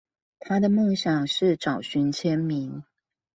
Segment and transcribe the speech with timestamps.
[0.39, 2.83] 她的夢想是找尋簽名